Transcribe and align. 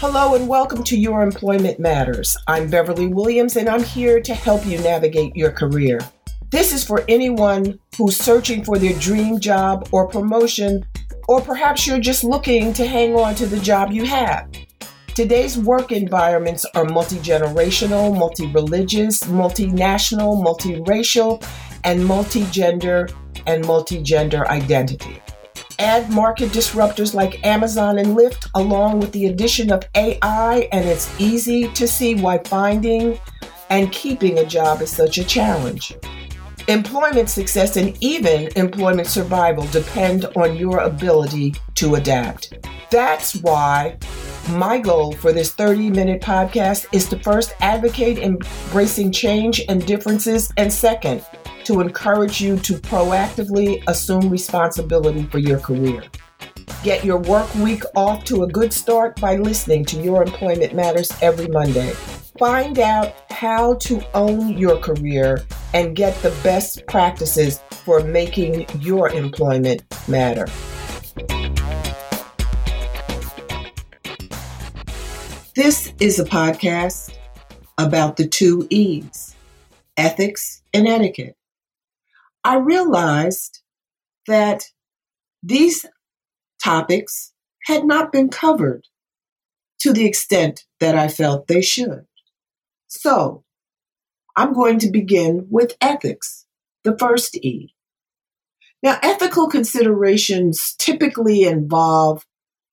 Hello 0.00 0.34
and 0.34 0.48
welcome 0.48 0.82
to 0.84 0.98
Your 0.98 1.20
Employment 1.20 1.78
Matters. 1.78 2.34
I'm 2.46 2.70
Beverly 2.70 3.08
Williams 3.08 3.56
and 3.56 3.68
I'm 3.68 3.82
here 3.82 4.18
to 4.18 4.34
help 4.34 4.64
you 4.64 4.78
navigate 4.78 5.36
your 5.36 5.52
career. 5.52 6.00
This 6.48 6.72
is 6.72 6.82
for 6.82 7.04
anyone 7.06 7.78
who's 7.98 8.16
searching 8.16 8.64
for 8.64 8.78
their 8.78 8.98
dream 8.98 9.38
job 9.38 9.90
or 9.92 10.08
promotion, 10.08 10.86
or 11.28 11.42
perhaps 11.42 11.86
you're 11.86 12.00
just 12.00 12.24
looking 12.24 12.72
to 12.72 12.86
hang 12.86 13.14
on 13.14 13.34
to 13.34 13.44
the 13.44 13.60
job 13.60 13.92
you 13.92 14.06
have. 14.06 14.50
Today's 15.08 15.58
work 15.58 15.92
environments 15.92 16.64
are 16.74 16.86
multi 16.86 17.16
generational, 17.16 18.16
multi 18.16 18.46
religious, 18.52 19.20
multinational, 19.24 20.42
multiracial, 20.42 21.46
and 21.84 22.02
multi 22.06 22.46
gender 22.46 23.06
and 23.46 23.66
multi 23.66 24.02
gender 24.02 24.48
identity. 24.48 25.20
Add 25.80 26.10
market 26.10 26.50
disruptors 26.50 27.14
like 27.14 27.42
Amazon 27.42 27.96
and 27.98 28.14
Lyft, 28.14 28.50
along 28.54 29.00
with 29.00 29.12
the 29.12 29.28
addition 29.28 29.72
of 29.72 29.82
AI, 29.94 30.68
and 30.72 30.86
it's 30.86 31.10
easy 31.18 31.68
to 31.68 31.88
see 31.88 32.14
why 32.14 32.36
finding 32.44 33.18
and 33.70 33.90
keeping 33.90 34.40
a 34.40 34.44
job 34.44 34.82
is 34.82 34.90
such 34.90 35.16
a 35.16 35.24
challenge. 35.24 35.94
Employment 36.68 37.30
success 37.30 37.78
and 37.78 37.96
even 38.02 38.50
employment 38.56 39.08
survival 39.08 39.64
depend 39.68 40.26
on 40.36 40.54
your 40.54 40.80
ability 40.80 41.54
to 41.76 41.94
adapt. 41.94 42.52
That's 42.90 43.36
why 43.36 43.96
my 44.50 44.78
goal 44.78 45.12
for 45.12 45.32
this 45.32 45.54
30 45.54 45.88
minute 45.88 46.20
podcast 46.20 46.88
is 46.92 47.08
to 47.08 47.18
first 47.20 47.54
advocate 47.60 48.18
embracing 48.18 49.12
change 49.12 49.62
and 49.66 49.86
differences, 49.86 50.52
and 50.58 50.70
second, 50.70 51.24
to 51.70 51.80
encourage 51.80 52.40
you 52.40 52.58
to 52.58 52.72
proactively 52.72 53.80
assume 53.86 54.28
responsibility 54.28 55.22
for 55.26 55.38
your 55.38 55.60
career. 55.60 56.02
Get 56.82 57.04
your 57.04 57.18
work 57.18 57.54
week 57.54 57.84
off 57.94 58.24
to 58.24 58.42
a 58.42 58.48
good 58.48 58.72
start 58.72 59.20
by 59.20 59.36
listening 59.36 59.84
to 59.84 60.02
Your 60.02 60.24
Employment 60.24 60.74
Matters 60.74 61.12
every 61.22 61.46
Monday. 61.46 61.90
Find 62.40 62.80
out 62.80 63.14
how 63.30 63.74
to 63.74 64.02
own 64.14 64.58
your 64.58 64.78
career 64.78 65.44
and 65.72 65.94
get 65.94 66.20
the 66.22 66.36
best 66.42 66.84
practices 66.88 67.60
for 67.70 68.02
making 68.02 68.66
your 68.80 69.08
employment 69.10 69.84
matter. 70.08 70.48
This 75.54 75.92
is 76.00 76.18
a 76.18 76.24
podcast 76.24 77.16
about 77.78 78.16
the 78.16 78.26
two 78.26 78.66
E's 78.70 79.36
ethics 79.96 80.62
and 80.74 80.88
etiquette. 80.88 81.36
I 82.44 82.56
realized 82.56 83.60
that 84.26 84.64
these 85.42 85.86
topics 86.62 87.32
had 87.66 87.84
not 87.84 88.12
been 88.12 88.28
covered 88.28 88.86
to 89.80 89.92
the 89.92 90.06
extent 90.06 90.64
that 90.78 90.96
I 90.96 91.08
felt 91.08 91.46
they 91.46 91.62
should. 91.62 92.06
So, 92.88 93.44
I'm 94.36 94.52
going 94.52 94.78
to 94.80 94.90
begin 94.90 95.46
with 95.50 95.76
ethics, 95.80 96.46
the 96.84 96.96
first 96.98 97.36
E. 97.36 97.74
Now, 98.82 98.98
ethical 99.02 99.48
considerations 99.48 100.74
typically 100.78 101.42
involve 101.44 102.26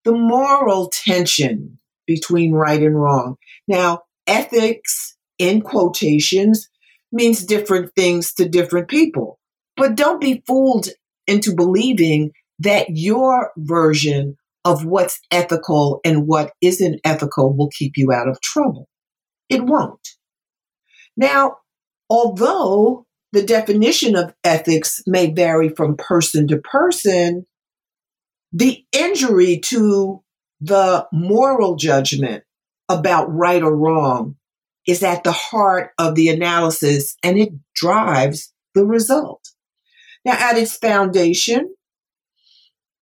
the 0.06 0.14
moral 0.14 0.90
tension 0.90 1.80
between 2.06 2.54
right 2.54 2.82
and 2.82 3.00
wrong. 3.00 3.36
Now, 3.68 4.04
ethics, 4.26 5.18
in 5.38 5.62
quotations, 5.62 6.70
means 7.12 7.46
different 7.46 7.94
things 7.96 8.34
to 8.36 8.48
different 8.48 8.88
people. 8.88 9.37
But 9.78 9.96
don't 9.96 10.20
be 10.20 10.44
fooled 10.46 10.88
into 11.28 11.56
believing 11.56 12.32
that 12.60 12.88
your 12.90 13.52
version 13.58 14.36
of 14.66 14.84
what's 14.84 15.22
ethical 15.32 16.02
and 16.04 16.28
what 16.28 16.52
isn't 16.62 17.00
ethical 17.06 17.56
will 17.56 17.70
keep 17.70 17.94
you 17.96 18.12
out 18.12 18.28
of 18.28 18.42
trouble. 18.42 18.90
It 19.50 19.64
won't. 19.64 20.06
Now, 21.16 21.58
although 22.10 23.06
the 23.32 23.44
definition 23.44 24.16
of 24.16 24.34
ethics 24.44 25.02
may 25.08 25.32
vary 25.32 25.70
from 25.70 25.96
person 25.96 26.48
to 26.48 26.58
person, 26.58 27.46
the 28.52 28.84
injury 28.92 29.60
to 29.66 30.24
the 30.60 31.08
moral 31.14 31.76
judgment 31.76 32.44
about 32.90 33.34
right 33.34 33.62
or 33.62 33.76
wrong 33.76 34.36
is 34.88 35.04
at 35.04 35.24
the 35.24 35.32
heart 35.32 35.92
of 36.00 36.16
the 36.16 36.30
analysis 36.30 37.16
and 37.24 37.38
it 37.38 37.50
drives 37.76 38.54
the 38.74 38.86
result. 38.86 39.42
Now, 40.28 40.34
at 40.34 40.58
its 40.58 40.76
foundation, 40.76 41.74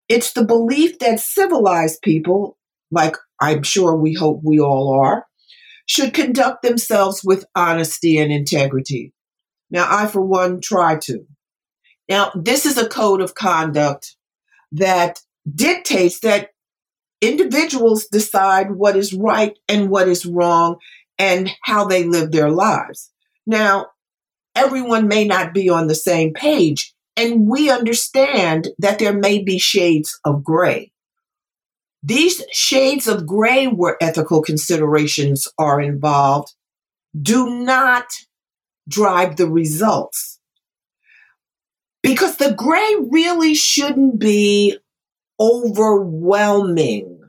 it's 0.08 0.32
the 0.32 0.44
belief 0.44 1.00
that 1.00 1.18
civilized 1.18 2.00
people, 2.02 2.56
like 2.92 3.16
I'm 3.40 3.64
sure 3.64 3.96
we 3.96 4.14
hope 4.14 4.42
we 4.44 4.60
all 4.60 5.00
are, 5.00 5.26
should 5.86 6.14
conduct 6.14 6.62
themselves 6.62 7.22
with 7.24 7.44
honesty 7.56 8.16
and 8.18 8.30
integrity. 8.30 9.12
Now, 9.72 9.88
I, 9.90 10.06
for 10.06 10.22
one, 10.22 10.60
try 10.60 10.98
to. 10.98 11.26
Now, 12.08 12.30
this 12.36 12.64
is 12.64 12.78
a 12.78 12.88
code 12.88 13.20
of 13.20 13.34
conduct 13.34 14.14
that 14.70 15.18
dictates 15.52 16.20
that 16.20 16.50
individuals 17.20 18.06
decide 18.06 18.70
what 18.70 18.94
is 18.94 19.12
right 19.12 19.58
and 19.68 19.90
what 19.90 20.06
is 20.06 20.24
wrong 20.24 20.76
and 21.18 21.50
how 21.62 21.86
they 21.86 22.04
live 22.04 22.30
their 22.30 22.52
lives. 22.52 23.10
Now, 23.48 23.86
everyone 24.54 25.08
may 25.08 25.24
not 25.26 25.52
be 25.52 25.68
on 25.68 25.88
the 25.88 25.96
same 25.96 26.32
page, 26.32 26.92
and 27.16 27.48
we 27.48 27.70
understand 27.70 28.68
that 28.78 28.98
there 28.98 29.14
may 29.14 29.42
be 29.42 29.58
shades 29.58 30.18
of 30.24 30.44
gray. 30.44 30.92
These 32.02 32.44
shades 32.52 33.08
of 33.08 33.26
gray 33.26 33.66
where 33.66 33.96
ethical 34.00 34.42
considerations 34.42 35.48
are 35.58 35.80
involved 35.80 36.54
do 37.20 37.64
not 37.64 38.04
drive 38.88 39.36
the 39.36 39.48
results. 39.48 40.38
Because 42.02 42.36
the 42.36 42.52
gray 42.52 42.94
really 43.10 43.54
shouldn't 43.54 44.20
be 44.20 44.78
overwhelming. 45.40 47.20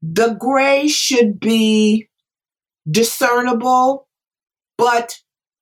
The 0.00 0.34
gray 0.34 0.88
should 0.88 1.38
be 1.40 2.08
discernible, 2.90 4.08
but 4.78 5.18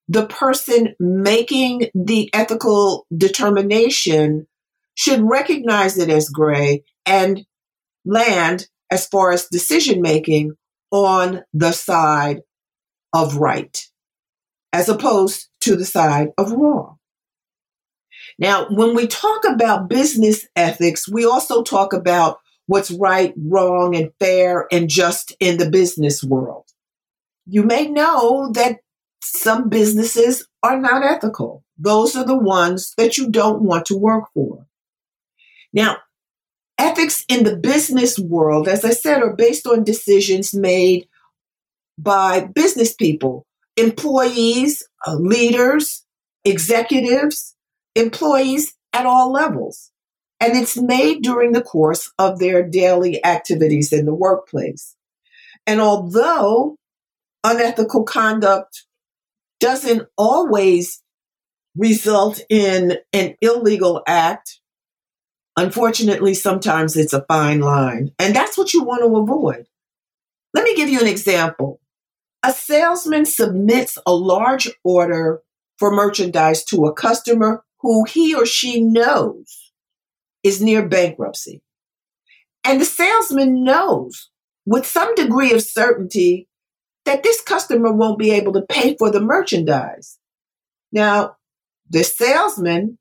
the 0.08 0.26
person 0.26 0.94
making 1.00 1.88
the 1.94 2.30
ethical 2.32 3.06
determination 3.16 4.46
should 4.94 5.20
recognize 5.20 5.98
it 5.98 6.08
as 6.08 6.28
gray 6.28 6.84
and 7.04 7.44
land 8.04 8.68
as 8.90 9.06
far 9.06 9.32
as 9.32 9.48
decision 9.48 10.00
making 10.00 10.52
on 10.90 11.42
the 11.52 11.72
side 11.72 12.42
of 13.12 13.36
right 13.36 13.88
as 14.72 14.88
opposed 14.88 15.48
to 15.60 15.76
the 15.76 15.84
side 15.84 16.28
of 16.38 16.52
wrong. 16.52 16.96
Now, 18.38 18.66
when 18.68 18.94
we 18.94 19.06
talk 19.06 19.44
about 19.44 19.88
business 19.88 20.46
ethics, 20.54 21.08
we 21.08 21.24
also 21.24 21.62
talk 21.62 21.92
about 21.92 22.38
what's 22.66 22.90
right, 22.90 23.32
wrong, 23.36 23.96
and 23.96 24.10
fair 24.20 24.66
and 24.70 24.88
just 24.88 25.34
in 25.40 25.56
the 25.56 25.70
business 25.70 26.22
world. 26.22 26.66
You 27.46 27.62
may 27.62 27.88
know 27.88 28.50
that 28.52 28.80
some 29.26 29.68
businesses 29.68 30.46
are 30.62 30.80
not 30.80 31.02
ethical. 31.02 31.64
Those 31.78 32.16
are 32.16 32.24
the 32.24 32.38
ones 32.38 32.94
that 32.96 33.18
you 33.18 33.30
don't 33.30 33.62
want 33.62 33.86
to 33.86 33.96
work 33.96 34.24
for. 34.32 34.66
Now, 35.72 35.98
ethics 36.78 37.24
in 37.28 37.44
the 37.44 37.56
business 37.56 38.18
world, 38.18 38.68
as 38.68 38.84
I 38.84 38.90
said, 38.90 39.22
are 39.22 39.34
based 39.34 39.66
on 39.66 39.84
decisions 39.84 40.54
made 40.54 41.08
by 41.98 42.48
business 42.54 42.94
people, 42.94 43.46
employees, 43.76 44.82
uh, 45.06 45.14
leaders, 45.14 46.04
executives, 46.44 47.56
employees 47.94 48.74
at 48.92 49.06
all 49.06 49.32
levels. 49.32 49.90
And 50.40 50.56
it's 50.56 50.76
made 50.76 51.22
during 51.22 51.52
the 51.52 51.62
course 51.62 52.12
of 52.18 52.38
their 52.38 52.62
daily 52.62 53.24
activities 53.24 53.92
in 53.92 54.04
the 54.04 54.14
workplace. 54.14 54.94
And 55.66 55.80
although 55.80 56.76
unethical 57.42 58.04
conduct 58.04 58.84
doesn't 59.60 60.08
always 60.16 61.02
result 61.76 62.40
in 62.48 62.98
an 63.12 63.34
illegal 63.40 64.02
act. 64.06 64.60
Unfortunately, 65.56 66.34
sometimes 66.34 66.96
it's 66.96 67.12
a 67.12 67.24
fine 67.28 67.60
line, 67.60 68.10
and 68.18 68.34
that's 68.34 68.58
what 68.58 68.74
you 68.74 68.82
want 68.84 69.02
to 69.02 69.16
avoid. 69.16 69.66
Let 70.52 70.64
me 70.64 70.74
give 70.74 70.88
you 70.88 71.00
an 71.00 71.06
example. 71.06 71.80
A 72.42 72.52
salesman 72.52 73.24
submits 73.24 73.98
a 74.06 74.14
large 74.14 74.70
order 74.84 75.42
for 75.78 75.90
merchandise 75.90 76.64
to 76.64 76.86
a 76.86 76.92
customer 76.92 77.64
who 77.80 78.04
he 78.04 78.34
or 78.34 78.46
she 78.46 78.80
knows 78.80 79.72
is 80.42 80.62
near 80.62 80.86
bankruptcy. 80.86 81.62
And 82.64 82.80
the 82.80 82.84
salesman 82.84 83.64
knows 83.64 84.30
with 84.64 84.86
some 84.86 85.14
degree 85.14 85.52
of 85.52 85.62
certainty 85.62 86.48
that 87.06 87.22
this 87.22 87.40
customer 87.40 87.92
won't 87.92 88.18
be 88.18 88.32
able 88.32 88.52
to 88.52 88.62
pay 88.62 88.96
for 88.96 89.10
the 89.10 89.20
merchandise. 89.20 90.18
Now, 90.92 91.36
the 91.88 92.04
salesman 92.04 92.98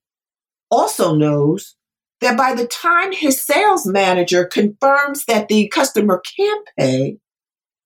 also 0.72 1.16
knows 1.16 1.76
that 2.22 2.38
by 2.38 2.56
the 2.56 2.68
time 2.68 3.12
his 3.12 3.44
sales 3.44 3.86
manager 3.86 4.46
confirms 4.46 5.26
that 5.26 5.48
the 5.48 5.68
customer 5.68 6.22
can't 6.38 6.70
pay, 6.78 7.18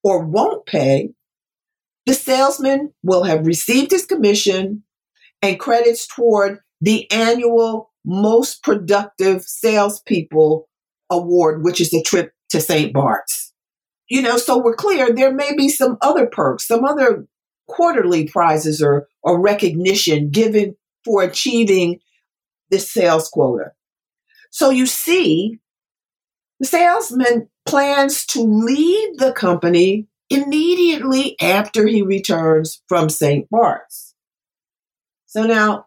or 0.03 0.23
won't 0.25 0.65
pay, 0.65 1.09
the 2.05 2.13
salesman 2.13 2.93
will 3.03 3.23
have 3.23 3.45
received 3.45 3.91
his 3.91 4.05
commission 4.05 4.83
and 5.41 5.59
credits 5.59 6.07
toward 6.07 6.59
the 6.81 7.09
annual 7.11 7.91
most 8.05 8.63
productive 8.63 9.43
salespeople 9.43 10.67
award, 11.09 11.63
which 11.63 11.81
is 11.81 11.89
the 11.91 12.03
trip 12.03 12.31
to 12.49 12.61
St. 12.61 12.93
Bart's. 12.93 13.48
You 14.09 14.21
know, 14.21 14.37
so 14.37 14.57
we're 14.57 14.75
clear 14.75 15.13
there 15.13 15.33
may 15.33 15.55
be 15.55 15.69
some 15.69 15.97
other 16.01 16.25
perks, 16.25 16.67
some 16.67 16.83
other 16.83 17.27
quarterly 17.67 18.27
prizes 18.27 18.81
or, 18.81 19.07
or 19.21 19.39
recognition 19.39 20.31
given 20.31 20.75
for 21.05 21.21
achieving 21.21 21.99
this 22.71 22.91
sales 22.91 23.29
quota. 23.29 23.71
So 24.51 24.71
you 24.71 24.87
see, 24.87 25.59
the 26.59 26.67
salesman 26.67 27.49
plans 27.65 28.25
to 28.27 28.41
leave 28.41 29.17
the 29.17 29.31
company 29.31 30.07
immediately 30.29 31.39
after 31.39 31.87
he 31.87 32.01
returns 32.01 32.81
from 32.87 33.09
St. 33.09 33.49
Bart's. 33.49 34.15
So 35.27 35.43
now, 35.43 35.85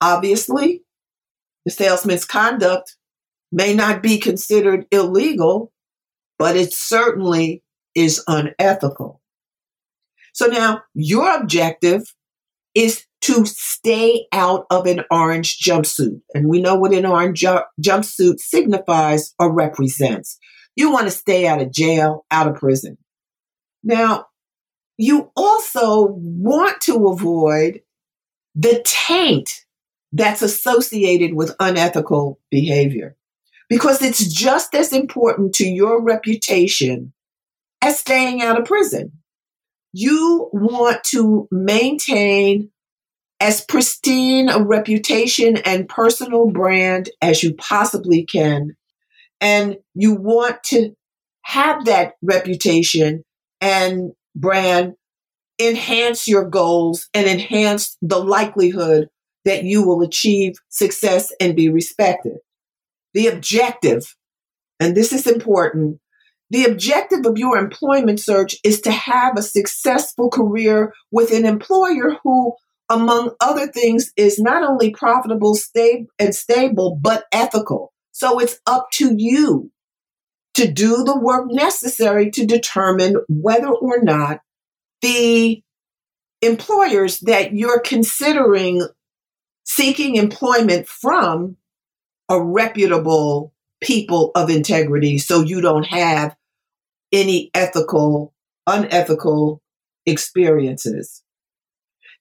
obviously, 0.00 0.84
the 1.64 1.70
salesman's 1.70 2.24
conduct 2.24 2.96
may 3.50 3.74
not 3.74 4.02
be 4.02 4.18
considered 4.18 4.86
illegal, 4.90 5.72
but 6.38 6.56
it 6.56 6.72
certainly 6.72 7.62
is 7.94 8.22
unethical. 8.26 9.20
So 10.32 10.46
now 10.46 10.82
your 10.94 11.36
objective 11.36 12.02
is 12.74 13.04
to 13.22 13.46
stay 13.46 14.26
out 14.32 14.66
of 14.70 14.86
an 14.86 15.02
orange 15.10 15.58
jumpsuit. 15.58 16.20
And 16.34 16.48
we 16.48 16.60
know 16.60 16.74
what 16.74 16.92
an 16.92 17.06
orange 17.06 17.40
ju- 17.40 17.62
jumpsuit 17.80 18.40
signifies 18.40 19.34
or 19.38 19.52
represents. 19.52 20.38
You 20.76 20.92
want 20.92 21.06
to 21.06 21.10
stay 21.10 21.46
out 21.46 21.62
of 21.62 21.72
jail, 21.72 22.26
out 22.30 22.48
of 22.48 22.56
prison. 22.56 22.98
Now, 23.82 24.26
you 24.98 25.30
also 25.36 26.08
want 26.10 26.80
to 26.82 27.08
avoid 27.08 27.80
the 28.54 28.82
taint 28.84 29.64
that's 30.12 30.42
associated 30.42 31.34
with 31.34 31.56
unethical 31.58 32.40
behavior 32.50 33.16
because 33.68 34.02
it's 34.02 34.26
just 34.32 34.74
as 34.74 34.92
important 34.92 35.54
to 35.56 35.66
your 35.66 36.02
reputation 36.02 37.12
as 37.82 37.98
staying 37.98 38.42
out 38.42 38.58
of 38.58 38.66
prison. 38.66 39.12
You 39.92 40.48
want 40.52 41.04
to 41.04 41.48
maintain 41.50 42.70
as 43.40 43.64
pristine 43.64 44.48
a 44.48 44.62
reputation 44.62 45.58
and 45.58 45.88
personal 45.88 46.50
brand 46.50 47.10
as 47.20 47.42
you 47.42 47.54
possibly 47.54 48.24
can. 48.24 48.76
And 49.40 49.76
you 49.94 50.14
want 50.14 50.62
to 50.64 50.94
have 51.42 51.84
that 51.84 52.14
reputation 52.22 53.22
and 53.60 54.12
brand 54.34 54.94
enhance 55.60 56.26
your 56.26 56.48
goals 56.48 57.08
and 57.14 57.26
enhance 57.26 57.96
the 58.02 58.18
likelihood 58.18 59.08
that 59.44 59.64
you 59.64 59.86
will 59.86 60.02
achieve 60.02 60.54
success 60.70 61.32
and 61.38 61.54
be 61.54 61.68
respected. 61.68 62.38
The 63.14 63.28
objective, 63.28 64.14
and 64.78 64.96
this 64.96 65.12
is 65.12 65.26
important, 65.26 66.00
the 66.50 66.64
objective 66.64 67.24
of 67.24 67.38
your 67.38 67.56
employment 67.56 68.20
search 68.20 68.56
is 68.64 68.80
to 68.82 68.90
have 68.90 69.36
a 69.36 69.42
successful 69.42 70.28
career 70.30 70.92
with 71.10 71.32
an 71.32 71.46
employer 71.46 72.16
who, 72.22 72.54
among 72.90 73.30
other 73.40 73.66
things, 73.68 74.12
is 74.16 74.38
not 74.38 74.62
only 74.62 74.90
profitable 74.90 75.56
and 76.18 76.34
stable, 76.34 76.98
but 77.00 77.24
ethical. 77.32 77.92
So 78.12 78.38
it's 78.40 78.60
up 78.66 78.88
to 78.94 79.14
you 79.16 79.70
to 80.54 80.70
do 80.70 81.02
the 81.02 81.18
work 81.18 81.46
necessary 81.48 82.30
to 82.32 82.46
determine 82.46 83.16
whether 83.28 83.68
or 83.68 84.02
not 84.02 84.40
the 85.02 85.62
employers 86.40 87.20
that 87.20 87.52
you're 87.52 87.80
considering 87.80 88.86
seeking 89.64 90.16
employment 90.16 90.86
from 90.86 91.56
are 92.28 92.44
reputable 92.44 93.52
people 93.82 94.30
of 94.34 94.50
integrity 94.50 95.18
so 95.18 95.42
you 95.42 95.60
don't 95.60 95.84
have 95.84 96.34
any 97.12 97.50
ethical, 97.54 98.34
unethical 98.66 99.60
experiences. 100.06 101.22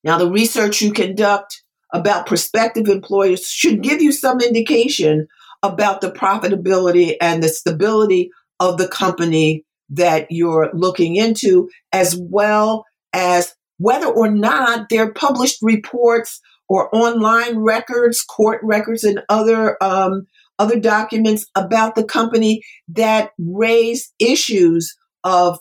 Now, 0.03 0.17
the 0.17 0.29
research 0.29 0.81
you 0.81 0.91
conduct 0.91 1.63
about 1.93 2.25
prospective 2.25 2.87
employers 2.87 3.47
should 3.47 3.81
give 3.81 4.01
you 4.01 4.11
some 4.11 4.41
indication 4.41 5.27
about 5.61 6.01
the 6.01 6.11
profitability 6.11 7.15
and 7.21 7.41
the 7.41 7.47
stability 7.47 8.29
of 8.59 8.77
the 8.77 8.87
company 8.87 9.63
that 9.89 10.27
you're 10.29 10.69
looking 10.73 11.15
into, 11.15 11.69
as 11.91 12.17
well 12.19 12.85
as 13.13 13.55
whether 13.77 14.07
or 14.07 14.29
not 14.29 14.89
their 14.89 15.11
published 15.13 15.59
reports 15.61 16.41
or 16.73 16.89
online 16.91 17.59
records, 17.59 18.23
court 18.23 18.59
records, 18.63 19.03
and 19.03 19.21
other 19.29 19.77
um, 19.79 20.25
other 20.57 20.79
documents 20.79 21.45
about 21.55 21.93
the 21.93 22.03
company 22.03 22.63
that 22.87 23.29
raise 23.37 24.11
issues 24.17 24.95
of 25.23 25.59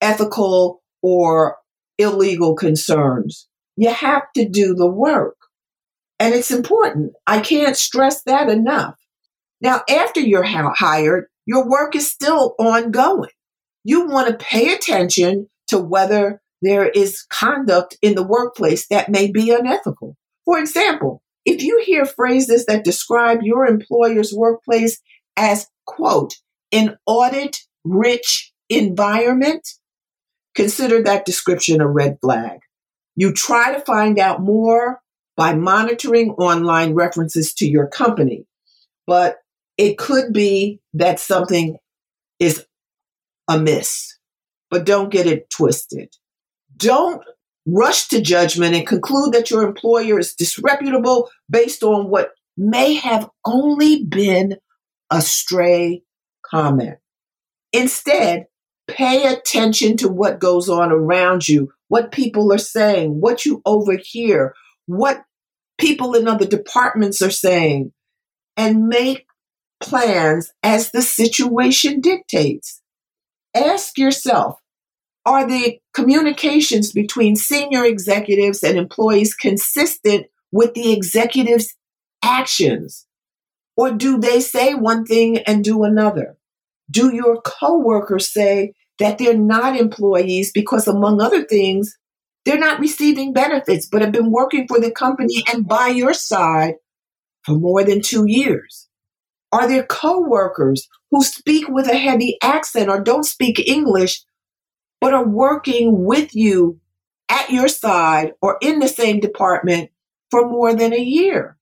ethical 0.00 0.82
or 1.00 1.58
illegal 1.96 2.56
concerns. 2.56 3.46
You 3.76 3.92
have 3.94 4.24
to 4.34 4.48
do 4.48 4.74
the 4.74 4.90
work. 4.90 5.36
And 6.18 6.34
it's 6.34 6.50
important. 6.50 7.12
I 7.24 7.38
can't 7.38 7.76
stress 7.76 8.24
that 8.24 8.48
enough. 8.48 8.96
Now, 9.60 9.82
after 9.88 10.18
you're 10.18 10.42
hired, 10.44 11.26
your 11.46 11.68
work 11.68 11.94
is 11.94 12.10
still 12.10 12.56
ongoing. 12.58 13.30
You 13.84 14.08
want 14.08 14.26
to 14.26 14.44
pay 14.44 14.74
attention 14.74 15.48
to 15.68 15.78
whether 15.78 16.42
there 16.62 16.88
is 16.88 17.22
conduct 17.30 17.96
in 18.02 18.16
the 18.16 18.26
workplace 18.26 18.88
that 18.88 19.08
may 19.08 19.30
be 19.30 19.52
unethical. 19.52 20.16
For 20.44 20.58
example, 20.58 21.22
if 21.44 21.62
you 21.62 21.82
hear 21.84 22.04
phrases 22.04 22.66
that 22.66 22.84
describe 22.84 23.42
your 23.42 23.66
employer's 23.66 24.32
workplace 24.32 25.00
as, 25.36 25.66
quote, 25.86 26.34
an 26.70 26.96
audit 27.06 27.58
rich 27.84 28.52
environment, 28.68 29.68
consider 30.54 31.02
that 31.02 31.24
description 31.24 31.80
a 31.80 31.88
red 31.88 32.18
flag. 32.20 32.60
You 33.16 33.32
try 33.32 33.72
to 33.72 33.80
find 33.80 34.18
out 34.18 34.40
more 34.40 35.00
by 35.36 35.54
monitoring 35.54 36.30
online 36.32 36.94
references 36.94 37.52
to 37.54 37.66
your 37.66 37.86
company, 37.86 38.46
but 39.06 39.38
it 39.76 39.98
could 39.98 40.32
be 40.32 40.80
that 40.94 41.18
something 41.18 41.76
is 42.38 42.66
amiss. 43.48 44.18
But 44.70 44.84
don't 44.84 45.10
get 45.10 45.26
it 45.26 45.50
twisted. 45.50 46.14
Don't 46.76 47.22
rush 47.66 48.08
to 48.08 48.20
judgment 48.20 48.74
and 48.74 48.86
conclude 48.86 49.32
that 49.32 49.50
your 49.50 49.62
employer 49.62 50.18
is 50.18 50.34
disreputable 50.34 51.30
based 51.48 51.82
on 51.82 52.08
what 52.08 52.32
may 52.56 52.94
have 52.94 53.28
only 53.46 54.04
been 54.04 54.56
a 55.10 55.20
stray 55.20 56.02
comment. 56.44 56.98
Instead, 57.72 58.46
pay 58.88 59.32
attention 59.32 59.96
to 59.98 60.08
what 60.08 60.40
goes 60.40 60.68
on 60.68 60.90
around 60.90 61.48
you, 61.48 61.72
what 61.88 62.12
people 62.12 62.52
are 62.52 62.58
saying, 62.58 63.20
what 63.20 63.44
you 63.46 63.62
overhear, 63.64 64.54
what 64.86 65.22
people 65.78 66.14
in 66.14 66.28
other 66.28 66.46
departments 66.46 67.22
are 67.22 67.30
saying, 67.30 67.92
and 68.56 68.88
make 68.88 69.26
plans 69.80 70.52
as 70.62 70.90
the 70.90 71.02
situation 71.02 72.00
dictates. 72.00 72.82
Ask 73.54 73.98
yourself 73.98 74.61
are 75.24 75.46
the 75.46 75.78
communications 75.94 76.92
between 76.92 77.36
senior 77.36 77.84
executives 77.84 78.62
and 78.62 78.76
employees 78.76 79.34
consistent 79.34 80.26
with 80.50 80.74
the 80.74 80.92
executive's 80.92 81.74
actions? 82.22 83.06
Or 83.76 83.92
do 83.92 84.18
they 84.18 84.40
say 84.40 84.74
one 84.74 85.04
thing 85.04 85.38
and 85.38 85.64
do 85.64 85.84
another? 85.84 86.36
Do 86.90 87.14
your 87.14 87.40
coworkers 87.40 88.32
say 88.32 88.74
that 88.98 89.18
they're 89.18 89.36
not 89.36 89.76
employees 89.76 90.52
because, 90.52 90.86
among 90.86 91.20
other 91.20 91.44
things, 91.44 91.96
they're 92.44 92.58
not 92.58 92.80
receiving 92.80 93.32
benefits 93.32 93.88
but 93.90 94.02
have 94.02 94.12
been 94.12 94.30
working 94.30 94.66
for 94.66 94.80
the 94.80 94.90
company 94.90 95.42
and 95.52 95.66
by 95.66 95.88
your 95.88 96.12
side 96.12 96.74
for 97.44 97.54
more 97.54 97.84
than 97.84 98.00
two 98.00 98.24
years? 98.26 98.88
Are 99.52 99.68
there 99.68 99.84
coworkers 99.84 100.88
who 101.10 101.22
speak 101.22 101.68
with 101.68 101.86
a 101.88 101.96
heavy 101.96 102.38
accent 102.42 102.88
or 102.88 103.00
don't 103.00 103.24
speak 103.24 103.58
English 103.58 104.22
but 105.02 105.12
are 105.12 105.26
working 105.26 106.04
with 106.04 106.32
you 106.32 106.78
at 107.28 107.50
your 107.50 107.66
side 107.66 108.34
or 108.40 108.56
in 108.62 108.78
the 108.78 108.86
same 108.86 109.18
department 109.18 109.90
for 110.30 110.48
more 110.48 110.74
than 110.76 110.94
a 110.94 111.02
year? 111.02 111.58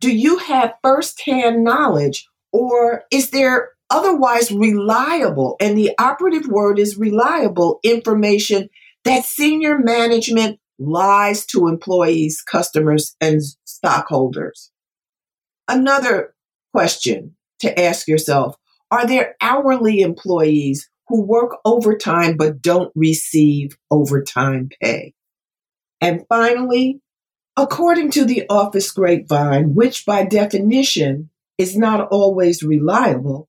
Do 0.00 0.12
you 0.12 0.38
have 0.38 0.74
firsthand 0.82 1.62
knowledge 1.62 2.28
or 2.50 3.04
is 3.12 3.30
there 3.30 3.70
otherwise 3.88 4.50
reliable, 4.50 5.56
and 5.60 5.78
the 5.78 5.92
operative 6.00 6.48
word 6.48 6.78
is 6.78 6.96
reliable 6.96 7.78
information 7.84 8.68
that 9.04 9.24
senior 9.24 9.78
management 9.78 10.58
lies 10.78 11.46
to 11.46 11.68
employees, 11.68 12.42
customers, 12.42 13.14
and 13.20 13.42
stockholders? 13.64 14.72
Another 15.68 16.34
question 16.74 17.36
to 17.60 17.80
ask 17.80 18.08
yourself 18.08 18.56
Are 18.90 19.06
there 19.06 19.36
hourly 19.40 20.00
employees 20.00 20.88
who 21.12 21.20
work 21.20 21.58
overtime 21.66 22.38
but 22.38 22.62
don't 22.62 22.90
receive 22.94 23.76
overtime 23.90 24.70
pay. 24.80 25.12
And 26.00 26.24
finally, 26.26 27.02
according 27.54 28.12
to 28.12 28.24
the 28.24 28.46
office 28.48 28.90
grapevine, 28.90 29.74
which 29.74 30.06
by 30.06 30.24
definition 30.24 31.28
is 31.58 31.76
not 31.76 32.08
always 32.08 32.62
reliable, 32.62 33.46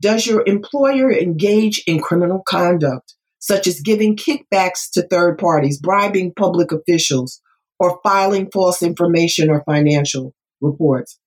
does 0.00 0.26
your 0.26 0.42
employer 0.44 1.12
engage 1.12 1.84
in 1.86 2.00
criminal 2.00 2.42
conduct, 2.44 3.14
such 3.38 3.68
as 3.68 3.80
giving 3.80 4.16
kickbacks 4.16 4.90
to 4.94 5.06
third 5.06 5.38
parties, 5.38 5.78
bribing 5.78 6.34
public 6.34 6.72
officials, 6.72 7.40
or 7.78 8.00
filing 8.02 8.50
false 8.50 8.82
information 8.82 9.50
or 9.50 9.62
financial 9.62 10.34
reports? 10.60 11.20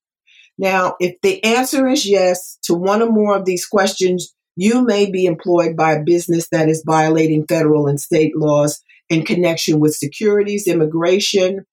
Now, 0.58 0.98
if 1.00 1.16
the 1.22 1.42
answer 1.46 1.88
is 1.88 2.06
yes 2.06 2.58
to 2.64 2.74
one 2.74 3.02
or 3.02 3.10
more 3.10 3.38
of 3.38 3.46
these 3.46 3.66
questions, 3.66 4.36
you 4.56 4.84
may 4.84 5.10
be 5.10 5.26
employed 5.26 5.76
by 5.76 5.94
a 5.94 6.04
business 6.04 6.48
that 6.50 6.70
is 6.70 6.84
violating 6.86 7.46
federal 7.48 7.88
and 7.88 8.00
state 8.00 8.36
laws 8.36 8.82
in 9.10 9.24
connection 9.24 9.80
with 9.80 9.96
securities, 9.96 10.68
immigration, 10.68 11.66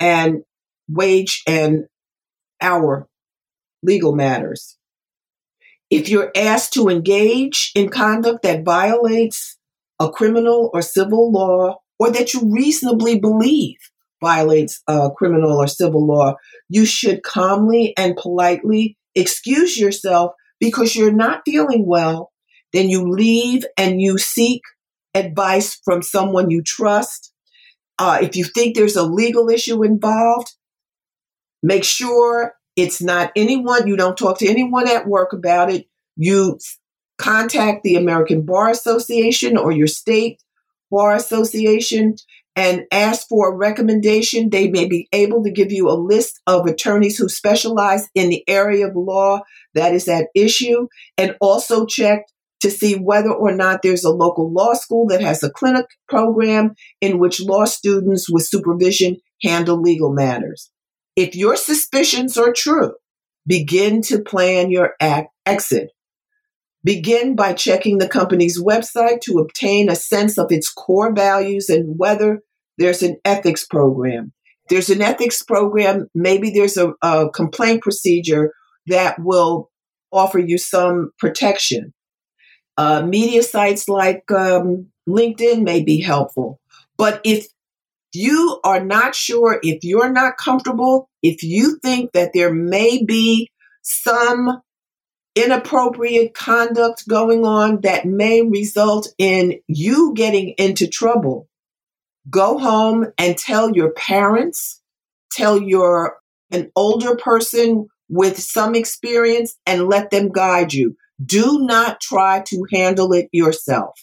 and 0.00 0.42
wage 0.88 1.42
and 1.46 1.84
hour 2.60 3.08
legal 3.82 4.14
matters. 4.14 4.76
If 5.90 6.08
you're 6.08 6.32
asked 6.34 6.72
to 6.74 6.88
engage 6.88 7.70
in 7.74 7.90
conduct 7.90 8.42
that 8.42 8.64
violates 8.64 9.58
a 10.00 10.10
criminal 10.10 10.70
or 10.72 10.80
civil 10.82 11.30
law, 11.30 11.76
or 11.98 12.10
that 12.10 12.32
you 12.34 12.50
reasonably 12.50 13.18
believe 13.18 13.76
violates 14.22 14.82
a 14.88 15.10
criminal 15.16 15.52
or 15.52 15.66
civil 15.66 16.06
law, 16.06 16.34
you 16.68 16.86
should 16.86 17.22
calmly 17.22 17.92
and 17.96 18.16
politely 18.16 18.96
excuse 19.14 19.78
yourself 19.78 20.32
because 20.62 20.94
you're 20.94 21.12
not 21.12 21.42
feeling 21.44 21.84
well. 21.84 22.30
Then 22.72 22.88
you 22.88 23.10
leave 23.10 23.64
and 23.76 24.00
you 24.00 24.16
seek 24.16 24.62
advice 25.12 25.80
from 25.84 26.02
someone 26.02 26.50
you 26.50 26.62
trust. 26.62 27.32
Uh, 27.98 28.20
if 28.22 28.36
you 28.36 28.44
think 28.44 28.76
there's 28.76 28.94
a 28.94 29.02
legal 29.02 29.50
issue 29.50 29.82
involved, 29.82 30.52
make 31.64 31.82
sure 31.82 32.54
it's 32.76 33.02
not 33.02 33.32
anyone, 33.34 33.88
you 33.88 33.96
don't 33.96 34.16
talk 34.16 34.38
to 34.38 34.48
anyone 34.48 34.88
at 34.88 35.08
work 35.08 35.32
about 35.32 35.68
it. 35.68 35.86
You 36.16 36.60
contact 37.18 37.82
the 37.82 37.96
American 37.96 38.46
Bar 38.46 38.70
Association 38.70 39.56
or 39.56 39.72
your 39.72 39.88
state 39.88 40.40
bar 40.92 41.16
association 41.16 42.14
and 42.54 42.82
ask 42.92 43.26
for 43.28 43.52
a 43.52 43.56
recommendation. 43.56 44.50
They 44.50 44.70
may 44.70 44.86
be 44.86 45.08
able 45.12 45.42
to 45.44 45.50
give 45.50 45.72
you 45.72 45.88
a 45.88 45.98
list 45.98 46.40
of 46.46 46.66
attorneys 46.66 47.16
who 47.16 47.28
specialize 47.28 48.08
in 48.14 48.28
the 48.28 48.44
area 48.48 48.88
of 48.88 48.96
law 48.96 49.40
that 49.74 49.94
is 49.94 50.08
at 50.08 50.26
issue 50.34 50.88
and 51.16 51.36
also 51.40 51.86
check 51.86 52.24
to 52.60 52.70
see 52.70 52.94
whether 52.94 53.32
or 53.32 53.52
not 53.52 53.80
there's 53.82 54.04
a 54.04 54.10
local 54.10 54.52
law 54.52 54.74
school 54.74 55.06
that 55.08 55.20
has 55.20 55.42
a 55.42 55.50
clinic 55.50 55.86
program 56.08 56.74
in 57.00 57.18
which 57.18 57.40
law 57.40 57.64
students 57.64 58.30
with 58.30 58.46
supervision 58.46 59.16
handle 59.42 59.80
legal 59.80 60.12
matters. 60.12 60.70
If 61.16 61.34
your 61.34 61.56
suspicions 61.56 62.38
are 62.38 62.52
true, 62.52 62.92
begin 63.46 64.00
to 64.02 64.22
plan 64.22 64.70
your 64.70 64.94
act 65.00 65.30
exit. 65.44 65.90
Begin 66.84 67.36
by 67.36 67.52
checking 67.52 67.98
the 67.98 68.08
company's 68.08 68.60
website 68.60 69.20
to 69.22 69.38
obtain 69.38 69.88
a 69.88 69.94
sense 69.94 70.38
of 70.38 70.50
its 70.50 70.70
core 70.70 71.14
values 71.14 71.68
and 71.68 71.96
whether 71.96 72.40
there's 72.78 73.02
an 73.02 73.18
ethics 73.24 73.64
program. 73.64 74.32
There's 74.68 74.90
an 74.90 75.02
ethics 75.02 75.42
program, 75.42 76.08
maybe 76.14 76.50
there's 76.50 76.76
a, 76.76 76.94
a 77.02 77.28
complaint 77.30 77.82
procedure 77.82 78.52
that 78.86 79.16
will 79.20 79.70
offer 80.10 80.38
you 80.38 80.58
some 80.58 81.10
protection. 81.18 81.92
Uh, 82.76 83.02
media 83.02 83.42
sites 83.42 83.88
like 83.88 84.30
um, 84.30 84.88
LinkedIn 85.08 85.62
may 85.62 85.82
be 85.82 86.00
helpful. 86.00 86.58
But 86.96 87.20
if 87.24 87.46
you 88.12 88.60
are 88.64 88.84
not 88.84 89.14
sure, 89.14 89.58
if 89.62 89.80
you're 89.82 90.12
not 90.12 90.36
comfortable, 90.36 91.08
if 91.22 91.42
you 91.42 91.78
think 91.82 92.12
that 92.12 92.32
there 92.34 92.52
may 92.52 93.04
be 93.04 93.50
some 93.82 94.60
inappropriate 95.34 96.34
conduct 96.34 97.08
going 97.08 97.44
on 97.44 97.80
that 97.82 98.04
may 98.04 98.42
result 98.42 99.08
in 99.18 99.60
you 99.66 100.12
getting 100.14 100.50
into 100.58 100.86
trouble, 100.86 101.48
go 102.28 102.58
home 102.58 103.06
and 103.18 103.36
tell 103.36 103.74
your 103.74 103.92
parents, 103.92 104.80
tell 105.30 105.60
your 105.60 106.18
an 106.50 106.70
older 106.76 107.16
person 107.16 107.88
with 108.08 108.38
some 108.38 108.74
experience 108.74 109.56
and 109.66 109.88
let 109.88 110.10
them 110.10 110.30
guide 110.30 110.72
you. 110.74 110.96
Do 111.24 111.60
not 111.60 112.00
try 112.00 112.42
to 112.48 112.66
handle 112.72 113.12
it 113.12 113.28
yourself. 113.32 113.98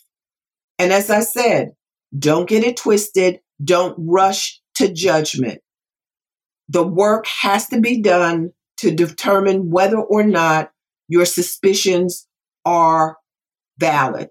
And 0.79 0.91
as 0.91 1.09
I 1.09 1.19
said, 1.19 1.73
don't 2.17 2.49
get 2.49 2.63
it 2.63 2.77
twisted. 2.77 3.41
Don't 3.63 3.95
rush 3.99 4.59
to 4.75 4.91
judgment. 4.91 5.61
The 6.69 6.83
work 6.83 7.27
has 7.27 7.67
to 7.67 7.81
be 7.81 8.01
done 8.01 8.51
to 8.77 8.91
determine 8.91 9.69
whether 9.69 9.99
or 9.99 10.23
not 10.23 10.71
your 11.09 11.25
suspicions 11.25 12.27
are 12.63 13.17
valid. 13.77 14.29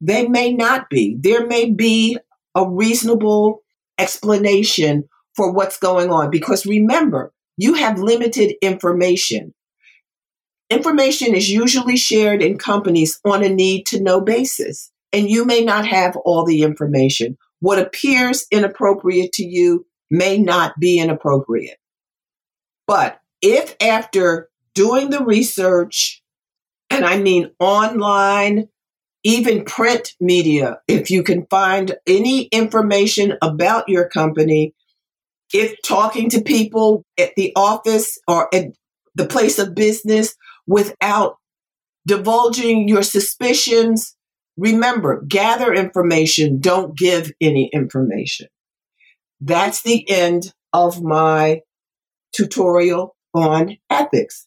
They 0.00 0.28
may 0.28 0.52
not 0.52 0.88
be. 0.88 1.16
There 1.18 1.46
may 1.46 1.70
be 1.72 2.18
a 2.54 2.68
reasonable 2.68 3.62
explanation 3.98 5.08
for 5.34 5.52
what's 5.52 5.78
going 5.78 6.10
on 6.10 6.30
because 6.30 6.66
remember, 6.66 7.32
you 7.56 7.74
have 7.74 7.98
limited 7.98 8.54
information. 8.62 9.54
Information 10.70 11.34
is 11.34 11.50
usually 11.50 11.96
shared 11.96 12.42
in 12.42 12.58
companies 12.58 13.18
on 13.24 13.42
a 13.42 13.48
need 13.48 13.86
to 13.86 14.02
know 14.02 14.20
basis, 14.20 14.92
and 15.12 15.28
you 15.28 15.44
may 15.44 15.64
not 15.64 15.86
have 15.86 16.16
all 16.16 16.44
the 16.44 16.62
information. 16.62 17.36
What 17.60 17.78
appears 17.78 18.46
inappropriate 18.52 19.32
to 19.34 19.44
you 19.44 19.86
may 20.10 20.38
not 20.38 20.78
be 20.78 21.00
inappropriate. 21.00 21.78
But 22.86 23.20
if 23.42 23.74
after 23.80 24.48
doing 24.74 25.10
the 25.10 25.24
research, 25.24 26.17
and 26.90 27.04
I 27.04 27.18
mean 27.18 27.50
online, 27.58 28.68
even 29.24 29.64
print 29.64 30.14
media, 30.20 30.78
if 30.88 31.10
you 31.10 31.22
can 31.22 31.46
find 31.46 31.96
any 32.06 32.44
information 32.44 33.34
about 33.42 33.88
your 33.88 34.08
company, 34.08 34.74
if 35.52 35.76
talking 35.82 36.30
to 36.30 36.42
people 36.42 37.04
at 37.18 37.34
the 37.36 37.52
office 37.56 38.18
or 38.26 38.52
at 38.54 38.66
the 39.14 39.26
place 39.26 39.58
of 39.58 39.74
business 39.74 40.36
without 40.66 41.36
divulging 42.06 42.88
your 42.88 43.02
suspicions, 43.02 44.16
remember, 44.56 45.22
gather 45.26 45.74
information, 45.74 46.60
don't 46.60 46.96
give 46.96 47.32
any 47.40 47.70
information. 47.72 48.48
That's 49.40 49.82
the 49.82 50.08
end 50.08 50.52
of 50.72 51.02
my 51.02 51.62
tutorial 52.32 53.16
on 53.34 53.76
ethics. 53.90 54.46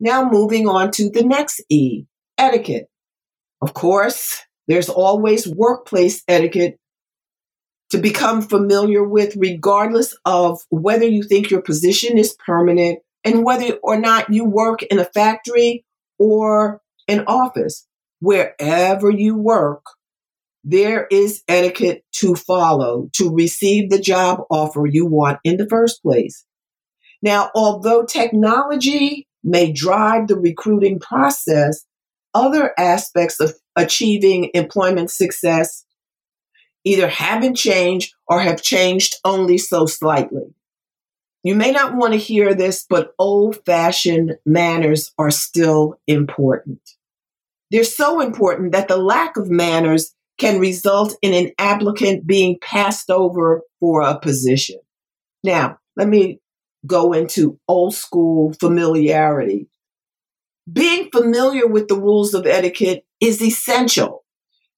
Now 0.00 0.28
moving 0.28 0.68
on 0.68 0.90
to 0.92 1.10
the 1.10 1.22
next 1.22 1.62
E, 1.68 2.04
etiquette. 2.38 2.88
Of 3.60 3.74
course, 3.74 4.42
there's 4.66 4.88
always 4.88 5.46
workplace 5.46 6.22
etiquette 6.26 6.78
to 7.90 7.98
become 7.98 8.42
familiar 8.42 9.04
with, 9.04 9.36
regardless 9.36 10.16
of 10.24 10.60
whether 10.70 11.06
you 11.06 11.22
think 11.22 11.50
your 11.50 11.62
position 11.62 12.18
is 12.18 12.34
permanent 12.44 13.00
and 13.22 13.44
whether 13.44 13.74
or 13.82 13.98
not 13.98 14.32
you 14.32 14.44
work 14.44 14.82
in 14.82 14.98
a 14.98 15.04
factory 15.04 15.84
or 16.18 16.80
an 17.06 17.24
office. 17.26 17.86
Wherever 18.20 19.10
you 19.10 19.36
work, 19.36 19.84
there 20.64 21.06
is 21.10 21.42
etiquette 21.48 22.04
to 22.12 22.34
follow 22.34 23.08
to 23.14 23.34
receive 23.34 23.90
the 23.90 24.00
job 24.00 24.40
offer 24.50 24.86
you 24.86 25.06
want 25.06 25.38
in 25.44 25.56
the 25.56 25.68
first 25.68 26.02
place. 26.02 26.44
Now, 27.22 27.50
although 27.54 28.04
technology 28.04 29.28
may 29.44 29.72
drive 29.72 30.26
the 30.28 30.36
recruiting 30.36 30.98
process, 30.98 31.84
other 32.34 32.72
aspects 32.78 33.40
of 33.40 33.54
achieving 33.76 34.50
employment 34.54 35.10
success 35.10 35.84
either 36.84 37.08
haven't 37.08 37.54
changed 37.54 38.14
or 38.26 38.40
have 38.40 38.60
changed 38.60 39.16
only 39.24 39.56
so 39.56 39.86
slightly. 39.86 40.54
You 41.44 41.54
may 41.54 41.72
not 41.72 41.96
want 41.96 42.12
to 42.12 42.18
hear 42.18 42.54
this, 42.54 42.86
but 42.88 43.14
old 43.18 43.64
fashioned 43.64 44.36
manners 44.46 45.12
are 45.18 45.30
still 45.30 45.98
important. 46.06 46.80
They're 47.70 47.84
so 47.84 48.20
important 48.20 48.72
that 48.72 48.88
the 48.88 48.96
lack 48.96 49.36
of 49.36 49.50
manners 49.50 50.14
can 50.38 50.60
result 50.60 51.16
in 51.22 51.34
an 51.34 51.52
applicant 51.58 52.26
being 52.26 52.58
passed 52.60 53.10
over 53.10 53.62
for 53.80 54.02
a 54.02 54.18
position. 54.18 54.78
Now, 55.42 55.78
let 55.96 56.08
me 56.08 56.40
go 56.86 57.12
into 57.12 57.58
old 57.68 57.94
school 57.94 58.52
familiarity. 58.60 59.68
Being 60.70 61.10
familiar 61.10 61.66
with 61.66 61.88
the 61.88 61.98
rules 61.98 62.34
of 62.34 62.46
etiquette 62.46 63.04
is 63.20 63.42
essential. 63.42 64.24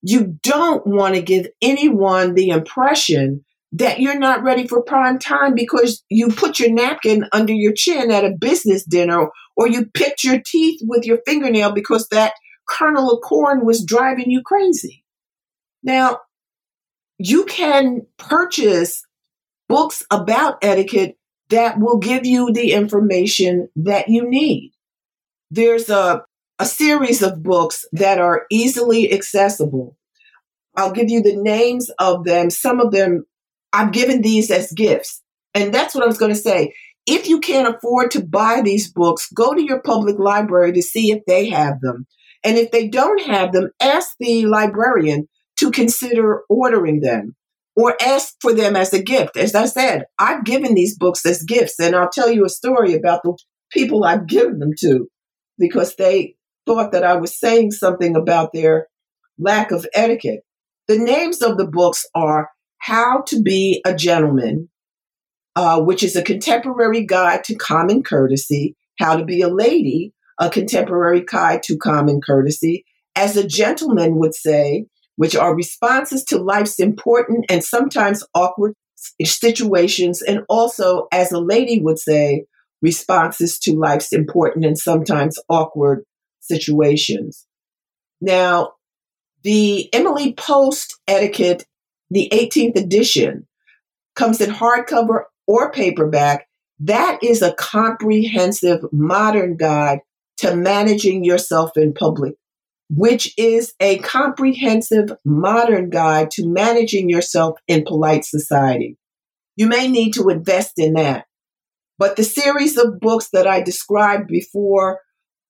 You 0.02 0.38
don't 0.42 0.86
want 0.86 1.14
to 1.14 1.22
give 1.22 1.48
anyone 1.62 2.34
the 2.34 2.50
impression 2.50 3.44
that 3.72 4.00
you're 4.00 4.18
not 4.18 4.42
ready 4.42 4.66
for 4.66 4.82
prime 4.82 5.18
time 5.18 5.54
because 5.54 6.04
you 6.08 6.28
put 6.28 6.60
your 6.60 6.70
napkin 6.70 7.26
under 7.32 7.52
your 7.52 7.72
chin 7.74 8.10
at 8.10 8.24
a 8.24 8.36
business 8.38 8.84
dinner 8.84 9.28
or 9.56 9.68
you 9.68 9.86
picked 9.86 10.22
your 10.22 10.40
teeth 10.46 10.80
with 10.84 11.04
your 11.04 11.18
fingernail 11.26 11.72
because 11.72 12.06
that 12.08 12.34
kernel 12.68 13.10
of 13.10 13.20
corn 13.22 13.64
was 13.64 13.84
driving 13.84 14.30
you 14.30 14.42
crazy. 14.44 15.04
Now, 15.82 16.20
you 17.18 17.44
can 17.44 18.06
purchase 18.16 19.02
books 19.68 20.04
about 20.10 20.58
etiquette 20.62 21.16
that 21.50 21.78
will 21.78 21.98
give 21.98 22.26
you 22.26 22.52
the 22.52 22.72
information 22.72 23.68
that 23.76 24.08
you 24.08 24.28
need. 24.28 24.72
There's 25.50 25.88
a, 25.90 26.24
a 26.58 26.66
series 26.66 27.22
of 27.22 27.42
books 27.42 27.84
that 27.92 28.18
are 28.18 28.46
easily 28.50 29.12
accessible. 29.12 29.96
I'll 30.76 30.92
give 30.92 31.10
you 31.10 31.22
the 31.22 31.36
names 31.36 31.90
of 31.98 32.24
them. 32.24 32.50
Some 32.50 32.80
of 32.80 32.90
them 32.90 33.24
I've 33.72 33.92
given 33.92 34.22
these 34.22 34.50
as 34.50 34.72
gifts. 34.72 35.20
And 35.52 35.74
that's 35.74 35.94
what 35.94 36.04
I 36.04 36.06
was 36.06 36.18
going 36.18 36.32
to 36.32 36.38
say. 36.38 36.74
If 37.06 37.28
you 37.28 37.40
can't 37.40 37.74
afford 37.74 38.12
to 38.12 38.24
buy 38.24 38.62
these 38.62 38.90
books, 38.90 39.28
go 39.34 39.52
to 39.52 39.62
your 39.62 39.82
public 39.82 40.18
library 40.18 40.72
to 40.72 40.82
see 40.82 41.10
if 41.10 41.22
they 41.26 41.50
have 41.50 41.80
them. 41.80 42.06
And 42.44 42.56
if 42.56 42.70
they 42.70 42.88
don't 42.88 43.20
have 43.22 43.52
them, 43.52 43.70
ask 43.80 44.14
the 44.18 44.46
librarian 44.46 45.28
to 45.58 45.70
consider 45.70 46.42
ordering 46.48 47.00
them 47.00 47.34
or 47.76 47.96
ask 48.00 48.34
for 48.40 48.52
them 48.52 48.76
as 48.76 48.92
a 48.92 49.02
gift. 49.02 49.36
As 49.36 49.54
I 49.54 49.66
said, 49.66 50.04
I've 50.18 50.44
given 50.44 50.74
these 50.74 50.96
books 50.96 51.26
as 51.26 51.42
gifts, 51.42 51.78
and 51.80 51.94
I'll 51.94 52.10
tell 52.10 52.30
you 52.30 52.44
a 52.44 52.50
story 52.50 52.94
about 52.94 53.22
the 53.24 53.36
people 53.72 54.04
I've 54.04 54.26
given 54.26 54.58
them 54.58 54.72
to 54.80 55.08
because 55.58 55.96
they 55.96 56.36
thought 56.66 56.92
that 56.92 57.04
I 57.04 57.16
was 57.16 57.38
saying 57.38 57.72
something 57.72 58.16
about 58.16 58.52
their 58.52 58.88
lack 59.38 59.70
of 59.70 59.86
etiquette. 59.94 60.40
The 60.88 60.98
names 60.98 61.42
of 61.42 61.56
the 61.56 61.66
books 61.66 62.06
are 62.14 62.50
How 62.78 63.22
to 63.28 63.42
Be 63.42 63.82
a 63.84 63.94
Gentleman, 63.94 64.68
uh, 65.56 65.80
which 65.80 66.02
is 66.02 66.16
a 66.16 66.22
contemporary 66.22 67.04
guide 67.04 67.44
to 67.44 67.54
common 67.54 68.02
courtesy, 68.02 68.76
How 68.98 69.16
to 69.16 69.24
Be 69.24 69.40
a 69.40 69.48
Lady, 69.48 70.12
a 70.38 70.50
contemporary 70.50 71.24
guide 71.24 71.62
to 71.64 71.76
common 71.76 72.20
courtesy, 72.24 72.84
as 73.16 73.36
a 73.36 73.46
gentleman 73.46 74.16
would 74.18 74.34
say, 74.34 74.86
which 75.16 75.36
are 75.36 75.54
responses 75.54 76.24
to 76.24 76.38
life's 76.38 76.78
important 76.78 77.46
and 77.48 77.62
sometimes 77.62 78.24
awkward 78.34 78.74
situations, 79.22 80.22
and 80.22 80.40
also, 80.48 81.08
as 81.12 81.30
a 81.32 81.40
lady 81.40 81.80
would 81.80 81.98
say, 81.98 82.44
responses 82.82 83.58
to 83.58 83.72
life's 83.72 84.12
important 84.12 84.64
and 84.64 84.78
sometimes 84.78 85.38
awkward 85.48 86.04
situations. 86.40 87.46
Now, 88.20 88.72
the 89.42 89.92
Emily 89.92 90.32
Post 90.34 90.98
Etiquette, 91.06 91.64
the 92.10 92.28
18th 92.32 92.76
edition, 92.76 93.46
comes 94.14 94.40
in 94.40 94.50
hardcover 94.50 95.24
or 95.46 95.70
paperback. 95.70 96.46
That 96.80 97.22
is 97.22 97.42
a 97.42 97.54
comprehensive 97.54 98.80
modern 98.92 99.56
guide 99.56 100.00
to 100.38 100.56
managing 100.56 101.24
yourself 101.24 101.76
in 101.76 101.94
public 101.94 102.34
which 102.90 103.32
is 103.38 103.74
a 103.80 103.98
comprehensive 103.98 105.12
modern 105.24 105.90
guide 105.90 106.30
to 106.32 106.46
managing 106.46 107.08
yourself 107.08 107.58
in 107.66 107.84
polite 107.84 108.24
society. 108.24 108.96
You 109.56 109.68
may 109.68 109.88
need 109.88 110.12
to 110.14 110.28
invest 110.28 110.72
in 110.76 110.94
that. 110.94 111.26
But 111.98 112.16
the 112.16 112.24
series 112.24 112.76
of 112.76 113.00
books 113.00 113.28
that 113.32 113.46
I 113.46 113.62
described 113.62 114.26
before 114.28 115.00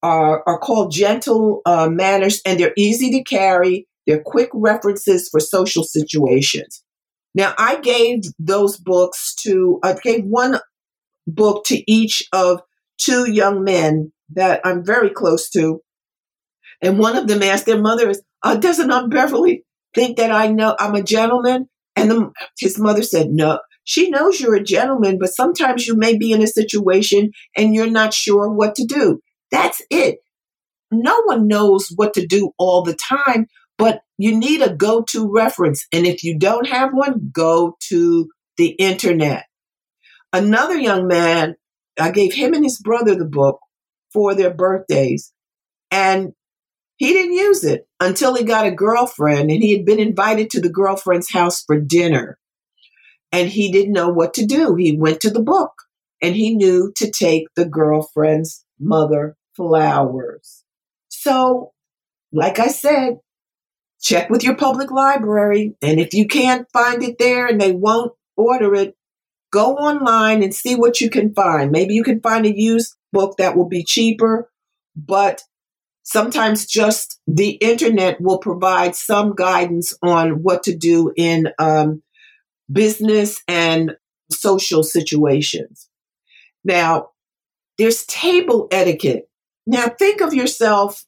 are, 0.03 0.43
are 0.47 0.59
called 0.59 0.91
Gentle 0.91 1.61
uh, 1.65 1.89
Manners, 1.89 2.41
and 2.45 2.59
they're 2.59 2.73
easy 2.77 3.09
to 3.11 3.23
carry. 3.23 3.87
They're 4.05 4.21
quick 4.23 4.49
references 4.53 5.27
for 5.29 5.39
social 5.39 5.83
situations. 5.83 6.83
Now, 7.33 7.53
I 7.57 7.79
gave 7.81 8.21
those 8.37 8.77
books 8.77 9.33
to, 9.41 9.79
I 9.83 9.93
gave 9.93 10.23
one 10.23 10.59
book 11.27 11.65
to 11.65 11.91
each 11.91 12.23
of 12.31 12.61
two 12.97 13.29
young 13.29 13.63
men 13.63 14.13
that 14.33 14.61
I'm 14.63 14.85
very 14.85 15.09
close 15.09 15.49
to 15.49 15.81
and 16.81 16.99
one 16.99 17.15
of 17.15 17.27
them 17.27 17.43
asked 17.43 17.65
their 17.65 17.81
mother, 17.81 18.13
uh, 18.43 18.55
doesn't 18.55 18.91
Aunt 18.91 19.11
Beverly 19.11 19.63
think 19.93 20.17
that 20.17 20.31
I 20.31 20.47
know 20.47 20.75
I'm 20.79 20.95
a 20.95 21.03
gentleman? 21.03 21.67
And 21.95 22.11
the, 22.11 22.31
his 22.59 22.77
mother 22.77 23.03
said, 23.03 23.29
no, 23.29 23.59
she 23.85 24.09
knows 24.09 24.39
you're 24.39 24.55
a 24.55 24.63
gentleman, 24.63 25.17
but 25.19 25.33
sometimes 25.33 25.87
you 25.87 25.95
may 25.95 26.17
be 26.17 26.31
in 26.31 26.41
a 26.41 26.47
situation 26.47 27.31
and 27.55 27.73
you're 27.73 27.89
not 27.89 28.13
sure 28.13 28.51
what 28.51 28.75
to 28.75 28.85
do. 28.85 29.21
That's 29.51 29.81
it. 29.89 30.17
No 30.91 31.21
one 31.23 31.47
knows 31.47 31.91
what 31.95 32.13
to 32.15 32.25
do 32.25 32.51
all 32.57 32.83
the 32.83 32.95
time, 32.95 33.47
but 33.77 34.01
you 34.17 34.37
need 34.37 34.61
a 34.61 34.73
go 34.73 35.03
to 35.09 35.31
reference. 35.31 35.85
And 35.93 36.05
if 36.05 36.23
you 36.23 36.37
don't 36.37 36.67
have 36.67 36.91
one, 36.93 37.29
go 37.31 37.77
to 37.89 38.27
the 38.57 38.69
internet. 38.69 39.45
Another 40.33 40.77
young 40.77 41.07
man, 41.07 41.55
I 41.99 42.11
gave 42.11 42.33
him 42.33 42.53
and 42.53 42.63
his 42.63 42.79
brother 42.79 43.15
the 43.15 43.25
book 43.25 43.59
for 44.11 44.35
their 44.35 44.53
birthdays. 44.53 45.31
And 45.91 46.33
he 46.97 47.13
didn't 47.13 47.33
use 47.33 47.63
it 47.63 47.87
until 47.99 48.35
he 48.35 48.43
got 48.43 48.65
a 48.65 48.71
girlfriend 48.71 49.51
and 49.51 49.61
he 49.61 49.75
had 49.75 49.85
been 49.85 49.99
invited 49.99 50.49
to 50.51 50.61
the 50.61 50.69
girlfriend's 50.69 51.31
house 51.31 51.63
for 51.63 51.79
dinner. 51.79 52.37
And 53.31 53.49
he 53.49 53.71
didn't 53.71 53.93
know 53.93 54.09
what 54.09 54.33
to 54.35 54.45
do. 54.45 54.75
He 54.75 54.95
went 54.95 55.19
to 55.21 55.29
the 55.29 55.41
book 55.41 55.73
and 56.21 56.35
he 56.35 56.55
knew 56.55 56.93
to 56.95 57.11
take 57.11 57.47
the 57.55 57.65
girlfriend's 57.65 58.63
mother 58.79 59.35
flowers. 59.55 60.63
So, 61.09 61.73
like 62.31 62.59
I 62.59 62.67
said, 62.67 63.19
check 64.01 64.29
with 64.29 64.43
your 64.43 64.55
public 64.55 64.91
library. 64.91 65.75
And 65.81 65.99
if 65.99 66.13
you 66.13 66.27
can't 66.27 66.67
find 66.71 67.03
it 67.03 67.17
there 67.19 67.47
and 67.47 67.59
they 67.59 67.73
won't 67.73 68.13
order 68.37 68.73
it, 68.73 68.95
go 69.51 69.75
online 69.75 70.43
and 70.43 70.53
see 70.53 70.75
what 70.75 71.01
you 71.01 71.09
can 71.09 71.33
find. 71.33 71.71
Maybe 71.71 71.93
you 71.93 72.03
can 72.03 72.21
find 72.21 72.45
a 72.45 72.57
used 72.57 72.95
book 73.11 73.37
that 73.37 73.57
will 73.57 73.67
be 73.67 73.83
cheaper, 73.83 74.49
but 74.95 75.41
sometimes 76.05 76.65
just 76.67 77.19
the 77.27 77.51
internet 77.51 78.21
will 78.21 78.37
provide 78.37 78.95
some 78.95 79.35
guidance 79.35 79.93
on 80.01 80.43
what 80.43 80.63
to 80.63 80.75
do 80.75 81.11
in 81.17 81.49
um, 81.59 82.01
business 82.71 83.41
and 83.47 83.97
social 84.31 84.83
situations. 84.83 85.89
Now, 86.63 87.09
there's 87.77 88.05
table 88.05 88.67
etiquette. 88.71 89.29
Now, 89.67 89.87
think 89.87 90.21
of 90.21 90.33
yourself 90.33 91.03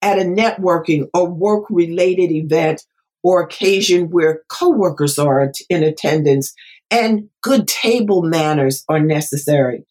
at 0.00 0.18
a 0.18 0.22
networking 0.22 1.08
or 1.12 1.28
work 1.28 1.64
related 1.70 2.32
event 2.32 2.84
or 3.22 3.42
occasion 3.42 4.10
where 4.10 4.42
coworkers 4.48 5.18
are 5.18 5.52
in 5.68 5.82
attendance 5.82 6.54
and 6.90 7.28
good 7.42 7.68
table 7.68 8.22
manners 8.22 8.84
are 8.88 9.00
necessary. 9.00 9.84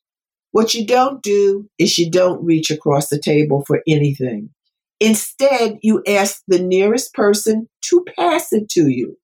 What 0.51 0.73
you 0.73 0.85
don't 0.85 1.21
do 1.21 1.69
is 1.77 1.97
you 1.97 2.09
don't 2.09 2.43
reach 2.43 2.71
across 2.71 3.09
the 3.09 3.19
table 3.19 3.63
for 3.67 3.81
anything. 3.87 4.49
Instead, 4.99 5.77
you 5.83 6.01
ask 6.07 6.41
the 6.47 6.59
nearest 6.59 7.13
person 7.13 7.69
to 7.83 8.05
pass 8.17 8.51
it 8.51 8.69
to 8.69 8.89
you. 8.89 9.17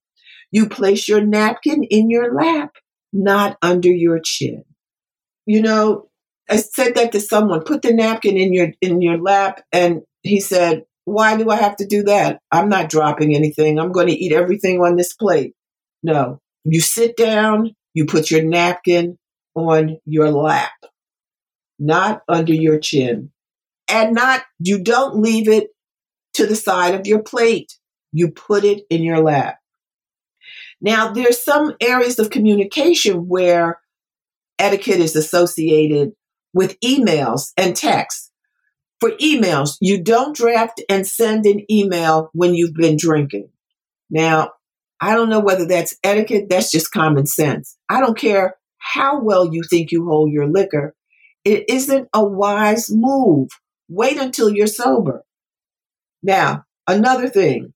You 0.51 0.69
place 0.69 1.07
your 1.07 1.25
napkin 1.25 1.83
in 1.83 2.09
your 2.09 2.33
lap, 2.33 2.75
not 3.11 3.57
under 3.61 3.89
your 3.89 4.19
chin. 4.23 4.63
You 5.47 5.61
know, 5.63 6.09
I 6.49 6.57
said 6.57 6.95
that 6.95 7.11
to 7.13 7.19
someone, 7.19 7.63
put 7.63 7.81
the 7.81 7.93
napkin 7.93 8.37
in 8.37 8.53
your 8.53 8.71
in 8.81 9.01
your 9.01 9.17
lap 9.17 9.63
and 9.71 10.01
he 10.21 10.39
said, 10.39 10.83
"Why 11.05 11.35
do 11.37 11.49
I 11.49 11.55
have 11.55 11.75
to 11.77 11.87
do 11.87 12.03
that? 12.03 12.39
I'm 12.51 12.69
not 12.69 12.89
dropping 12.89 13.35
anything. 13.35 13.79
I'm 13.79 13.91
going 13.91 14.07
to 14.07 14.13
eat 14.13 14.31
everything 14.31 14.81
on 14.81 14.95
this 14.95 15.13
plate." 15.13 15.53
No. 16.03 16.39
You 16.65 16.79
sit 16.81 17.17
down, 17.17 17.75
you 17.93 18.05
put 18.05 18.29
your 18.29 18.43
napkin 18.43 19.17
on 19.55 19.97
your 20.05 20.29
lap 20.29 20.71
not 21.83 22.21
under 22.27 22.53
your 22.53 22.79
chin. 22.79 23.31
And 23.89 24.15
not, 24.15 24.43
you 24.59 24.81
don't 24.81 25.21
leave 25.21 25.49
it 25.49 25.67
to 26.35 26.47
the 26.47 26.55
side 26.55 26.95
of 26.95 27.05
your 27.05 27.21
plate. 27.21 27.73
You 28.11 28.31
put 28.31 28.63
it 28.63 28.85
in 28.89 29.03
your 29.03 29.19
lap. 29.19 29.57
Now, 30.81 31.11
there's 31.11 31.43
some 31.43 31.73
areas 31.81 32.19
of 32.19 32.29
communication 32.29 33.27
where 33.27 33.79
etiquette 34.57 34.99
is 34.99 35.15
associated 35.15 36.13
with 36.53 36.79
emails 36.81 37.51
and 37.57 37.75
texts. 37.75 38.31
For 38.99 39.11
emails, 39.11 39.77
you 39.81 40.01
don't 40.01 40.35
draft 40.35 40.81
and 40.89 41.05
send 41.05 41.45
an 41.45 41.69
email 41.69 42.29
when 42.33 42.53
you've 42.53 42.73
been 42.73 42.95
drinking. 42.97 43.49
Now, 44.09 44.51
I 45.01 45.15
don't 45.15 45.29
know 45.29 45.41
whether 45.41 45.67
that's 45.67 45.97
etiquette, 46.03 46.45
that's 46.49 46.71
just 46.71 46.91
common 46.91 47.25
sense. 47.25 47.77
I 47.89 47.99
don't 47.99 48.17
care 48.17 48.55
how 48.77 49.21
well 49.21 49.53
you 49.53 49.63
think 49.69 49.91
you 49.91 50.05
hold 50.05 50.31
your 50.31 50.47
liquor, 50.47 50.95
it 51.45 51.65
isn't 51.69 52.07
a 52.13 52.23
wise 52.23 52.89
move. 52.91 53.49
Wait 53.89 54.17
until 54.17 54.49
you're 54.49 54.67
sober. 54.67 55.23
Now, 56.21 56.63
another 56.87 57.29
thing 57.29 57.73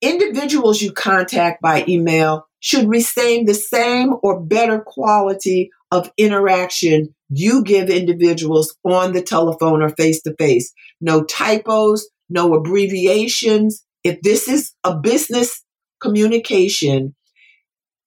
individuals 0.00 0.80
you 0.80 0.92
contact 0.92 1.60
by 1.60 1.84
email 1.88 2.46
should 2.60 2.88
receive 2.88 3.46
the 3.46 3.54
same 3.54 4.14
or 4.22 4.40
better 4.40 4.80
quality 4.80 5.70
of 5.90 6.10
interaction 6.16 7.14
you 7.30 7.62
give 7.62 7.90
individuals 7.90 8.74
on 8.84 9.12
the 9.12 9.22
telephone 9.22 9.82
or 9.82 9.90
face 9.90 10.22
to 10.22 10.34
face. 10.38 10.72
No 11.00 11.24
typos, 11.24 12.08
no 12.28 12.54
abbreviations. 12.54 13.84
If 14.04 14.22
this 14.22 14.48
is 14.48 14.72
a 14.84 14.96
business 14.96 15.62
communication, 16.00 17.14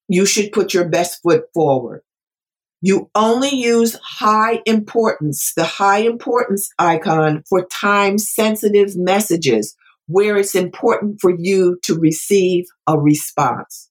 you 0.08 0.26
should 0.26 0.52
put 0.52 0.74
your 0.74 0.90
best 0.90 1.20
foot 1.22 1.44
forward. 1.54 2.02
You 2.82 3.12
only 3.14 3.56
use 3.56 3.96
high 4.04 4.62
importance, 4.66 5.54
the 5.56 5.64
high 5.64 6.00
importance 6.00 6.72
icon 6.80 7.44
for 7.48 7.66
time 7.68 8.18
sensitive 8.18 8.98
messages 8.98 9.76
where 10.08 10.36
it's 10.38 10.56
important 10.56 11.22
for 11.22 11.32
you 11.38 11.78
to 11.84 12.00
receive 12.00 12.66
a 12.88 13.00
response. 13.00 13.90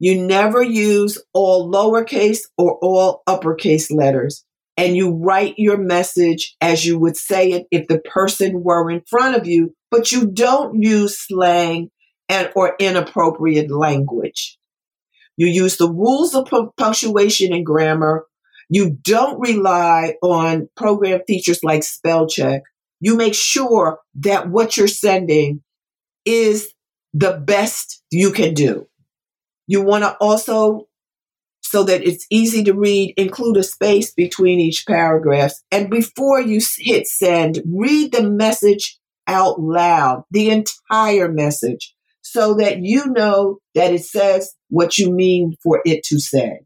You 0.00 0.26
never 0.26 0.60
use 0.60 1.22
all 1.32 1.70
lowercase 1.70 2.40
or 2.58 2.78
all 2.82 3.22
uppercase 3.28 3.92
letters, 3.92 4.44
and 4.76 4.96
you 4.96 5.12
write 5.12 5.54
your 5.56 5.78
message 5.78 6.56
as 6.60 6.84
you 6.84 6.98
would 6.98 7.16
say 7.16 7.52
it 7.52 7.66
if 7.70 7.86
the 7.86 8.00
person 8.00 8.64
were 8.64 8.90
in 8.90 9.02
front 9.08 9.36
of 9.36 9.46
you, 9.46 9.76
but 9.92 10.10
you 10.10 10.26
don't 10.26 10.82
use 10.82 11.16
slang 11.16 11.90
and 12.28 12.50
or 12.56 12.74
inappropriate 12.80 13.70
language. 13.70 14.58
You 15.36 15.46
use 15.46 15.76
the 15.76 15.90
rules 15.90 16.34
of 16.34 16.48
punctuation 16.76 17.52
and 17.52 17.64
grammar. 17.64 18.26
You 18.68 18.98
don't 19.02 19.40
rely 19.40 20.14
on 20.22 20.68
program 20.76 21.20
features 21.26 21.62
like 21.62 21.82
spell 21.82 22.26
check. 22.26 22.62
You 23.00 23.16
make 23.16 23.34
sure 23.34 23.98
that 24.16 24.48
what 24.48 24.76
you're 24.76 24.88
sending 24.88 25.62
is 26.24 26.72
the 27.12 27.32
best 27.32 28.02
you 28.10 28.30
can 28.30 28.54
do. 28.54 28.86
You 29.66 29.82
want 29.82 30.04
to 30.04 30.16
also, 30.20 30.88
so 31.62 31.82
that 31.84 32.06
it's 32.06 32.26
easy 32.30 32.64
to 32.64 32.74
read, 32.74 33.14
include 33.16 33.56
a 33.56 33.62
space 33.62 34.12
between 34.12 34.60
each 34.60 34.86
paragraph. 34.86 35.52
And 35.70 35.90
before 35.90 36.40
you 36.40 36.60
hit 36.78 37.06
send, 37.06 37.62
read 37.66 38.12
the 38.12 38.28
message 38.28 38.98
out 39.26 39.60
loud, 39.60 40.24
the 40.30 40.50
entire 40.50 41.30
message, 41.30 41.94
so 42.32 42.54
that 42.54 42.78
you 42.80 43.06
know 43.08 43.58
that 43.74 43.92
it 43.92 44.02
says 44.02 44.54
what 44.70 44.96
you 44.96 45.12
mean 45.12 45.54
for 45.62 45.82
it 45.84 46.02
to 46.04 46.18
say. 46.18 46.60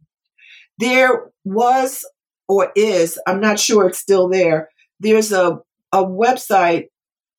There 0.78 1.30
was 1.44 2.04
or 2.48 2.70
is, 2.76 3.18
I'm 3.26 3.40
not 3.40 3.58
sure 3.58 3.88
it's 3.88 3.98
still 3.98 4.28
there, 4.28 4.68
there's 5.00 5.32
a, 5.32 5.58
a 5.92 6.04
website 6.04 6.84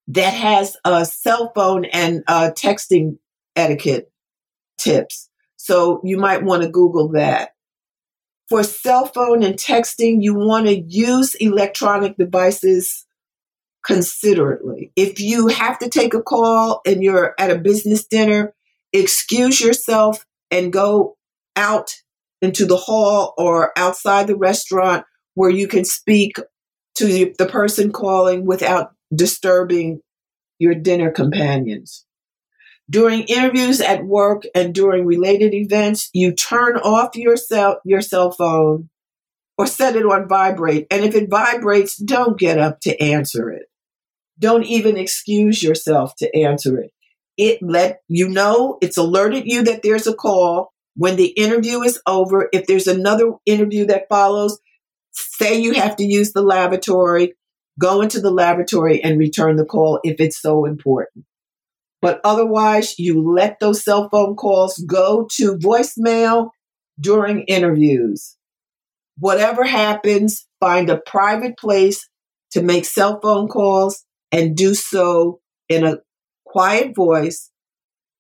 that 0.10 0.34
has 0.34 0.76
a 0.84 1.06
cell 1.06 1.54
phone 1.56 1.86
and 1.86 2.24
uh, 2.28 2.52
texting 2.52 3.18
etiquette 3.56 4.12
tips. 4.78 5.30
So 5.56 6.02
you 6.04 6.18
might 6.18 6.44
want 6.44 6.64
to 6.64 6.70
Google 6.70 7.14
that. 7.14 7.52
For 8.50 8.64
cell 8.64 9.06
phone 9.06 9.42
and 9.42 9.56
texting, 9.56 10.18
you 10.20 10.36
want 10.36 10.68
to 10.68 10.78
use 10.78 11.36
electronic 11.36 12.18
devices 12.18 13.06
considerately. 13.88 14.92
If 14.96 15.20
you 15.22 15.48
have 15.48 15.80
to 15.80 15.90
take 15.90 16.14
a 16.14 16.22
call 16.22 16.82
and 16.86 17.02
you're 17.02 17.34
at 17.40 17.50
a 17.50 17.58
business 17.58 18.06
dinner, 18.06 18.54
excuse 18.92 19.62
yourself 19.62 20.26
and 20.52 20.74
go 20.74 21.18
out 21.56 21.92
into 22.42 22.66
the 22.66 22.78
hall 22.78 23.34
or 23.38 23.72
outside 23.78 24.28
the 24.28 24.36
restaurant 24.36 25.06
where 25.36 25.50
you 25.50 25.68
can 25.68 25.86
speak 25.86 26.38
to 26.96 27.34
the 27.38 27.46
person 27.46 27.92
calling 27.92 28.46
without 28.46 28.92
disturbing 29.16 30.02
your 30.60 30.76
dinner 30.76 31.12
companions. 31.12 32.06
During 32.90 33.24
interviews 33.24 33.82
at 33.82 34.06
work 34.06 34.44
and 34.54 34.74
during 34.74 35.06
related 35.06 35.54
events, 35.54 36.10
you 36.14 36.34
turn 36.34 36.78
off 36.78 37.16
your 37.16 37.38
cell, 37.38 37.80
your 37.86 38.02
cell 38.02 38.32
phone 38.32 38.90
or 39.58 39.66
set 39.66 39.96
it 39.96 40.06
on 40.06 40.28
vibrate. 40.28 40.88
And 40.92 41.04
if 41.04 41.16
it 41.16 41.30
vibrates, 41.30 41.98
don't 41.98 42.38
get 42.38 42.60
up 42.60 42.80
to 42.82 43.02
answer 43.02 43.50
it. 43.50 43.68
Don't 44.40 44.66
even 44.66 44.98
excuse 44.98 45.64
yourself 45.64 46.16
to 46.18 46.36
answer 46.38 46.80
it. 46.80 46.92
It 47.38 47.60
let 47.62 48.02
you 48.08 48.30
know, 48.30 48.78
it's 48.82 48.98
alerted 48.98 49.44
you 49.46 49.64
that 49.64 49.84
there's 49.84 50.08
a 50.08 50.14
call. 50.14 50.74
When 50.96 51.16
the 51.16 51.28
interview 51.28 51.82
is 51.82 52.02
over, 52.08 52.50
if 52.52 52.66
there's 52.66 52.88
another 52.88 53.34
interview 53.46 53.86
that 53.86 54.10
follows, 54.10 54.60
say 55.12 55.60
you 55.60 55.74
have 55.74 55.96
to 55.98 56.04
use 56.04 56.34
the 56.34 56.42
lavatory, 56.42 57.36
go 57.80 58.02
into 58.02 58.20
the 58.20 58.32
lavatory 58.32 59.04
and 59.04 59.20
return 59.20 59.58
the 59.58 59.66
call 59.66 60.00
if 60.04 60.20
it's 60.20 60.42
so 60.42 60.66
important. 60.66 61.26
But 62.02 62.20
otherwise, 62.24 62.98
you 62.98 63.34
let 63.34 63.60
those 63.60 63.84
cell 63.84 64.10
phone 64.10 64.36
calls 64.36 64.78
go 64.88 65.28
to 65.34 65.58
voicemail 65.58 66.50
during 67.00 67.42
interviews. 67.42 68.36
Whatever 69.20 69.64
happens, 69.64 70.48
find 70.60 70.90
a 70.90 71.02
private 71.06 71.58
place 71.58 72.08
to 72.52 72.62
make 72.62 72.86
cell 72.86 73.20
phone 73.22 73.48
calls 73.48 74.04
and 74.32 74.56
do 74.56 74.74
so 74.74 75.40
in 75.70 75.86
a 75.86 75.98
quiet 76.46 76.96
voice 76.96 77.52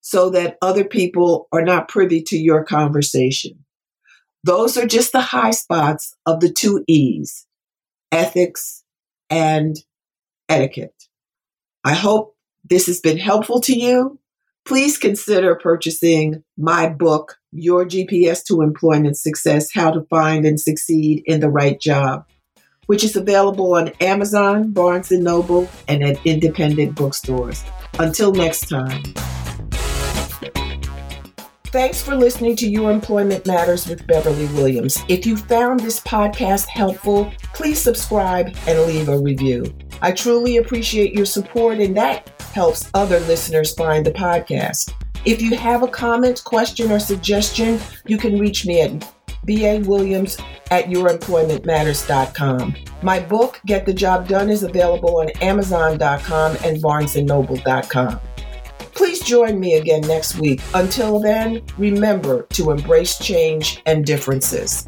so 0.01 0.29
that 0.29 0.57
other 0.61 0.83
people 0.83 1.47
are 1.51 1.63
not 1.63 1.89
privy 1.89 2.21
to 2.23 2.37
your 2.37 2.63
conversation. 2.63 3.65
Those 4.43 4.77
are 4.77 4.87
just 4.87 5.11
the 5.11 5.21
high 5.21 5.51
spots 5.51 6.15
of 6.25 6.39
the 6.39 6.51
two 6.51 6.83
E's 6.87 7.45
ethics 8.11 8.83
and 9.29 9.75
etiquette. 10.47 10.95
I 11.83 11.93
hope 11.93 12.35
this 12.69 12.87
has 12.87 12.99
been 12.99 13.17
helpful 13.17 13.59
to 13.61 13.77
you, 13.77 14.19
please 14.65 14.97
consider 14.97 15.55
purchasing 15.55 16.43
my 16.57 16.89
book, 16.89 17.37
Your 17.51 17.85
GPS 17.85 18.43
to 18.45 18.61
Employment 18.61 19.17
Success 19.17 19.69
How 19.73 19.91
to 19.91 20.01
Find 20.09 20.45
and 20.45 20.59
Succeed 20.59 21.23
in 21.25 21.39
the 21.39 21.49
Right 21.49 21.79
Job, 21.79 22.25
which 22.87 23.03
is 23.03 23.15
available 23.15 23.75
on 23.75 23.89
Amazon, 24.01 24.71
Barnes 24.71 25.11
and 25.11 25.23
Noble, 25.23 25.69
and 25.87 26.03
at 26.03 26.17
independent 26.25 26.95
bookstores. 26.95 27.63
Until 27.99 28.33
next 28.33 28.67
time. 28.67 29.03
Thanks 31.67 32.01
for 32.01 32.15
listening 32.15 32.55
to 32.57 32.67
Your 32.67 32.91
Employment 32.91 33.45
Matters 33.45 33.87
with 33.87 34.07
Beverly 34.07 34.45
Williams. 34.47 35.03
If 35.09 35.25
you 35.25 35.35
found 35.35 35.81
this 35.81 35.99
podcast 35.99 36.67
helpful, 36.67 37.31
please 37.53 37.79
subscribe 37.79 38.55
and 38.65 38.79
leave 38.83 39.09
a 39.09 39.19
review. 39.19 39.65
I 40.01 40.13
truly 40.13 40.57
appreciate 40.57 41.13
your 41.13 41.25
support, 41.25 41.79
and 41.79 41.95
that 41.97 42.29
helps 42.53 42.89
other 42.93 43.19
listeners 43.21 43.73
find 43.73 44.05
the 44.05 44.11
podcast. 44.11 44.93
If 45.25 45.41
you 45.41 45.57
have 45.57 45.83
a 45.83 45.87
comment, 45.87 46.41
question, 46.45 46.89
or 46.89 46.99
suggestion, 46.99 47.81
you 48.05 48.17
can 48.17 48.39
reach 48.39 48.65
me 48.65 48.81
at 48.81 49.16
ba.williams 49.45 50.37
at 50.71 50.85
youremploymentmatters.com. 50.85 52.75
My 53.01 53.19
book, 53.19 53.61
Get 53.65 53.85
the 53.85 53.93
Job 53.93 54.27
Done, 54.27 54.49
is 54.49 54.63
available 54.63 55.19
on 55.19 55.29
amazon.com 55.41 56.57
and 56.63 56.81
barnesandnoble.com. 56.81 58.19
Please 58.93 59.21
join 59.21 59.59
me 59.59 59.75
again 59.75 60.01
next 60.01 60.39
week. 60.39 60.61
Until 60.73 61.19
then, 61.19 61.61
remember 61.77 62.43
to 62.53 62.71
embrace 62.71 63.19
change 63.19 63.81
and 63.85 64.03
differences. 64.03 64.87